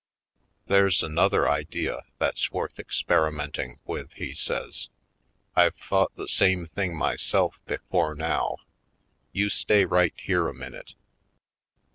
[0.65, 4.89] "There's another idea that's worth ex perimenting with," he says.
[5.55, 8.57] "I've thought the same thing myself before now.
[9.31, 10.95] You stay right here a minute."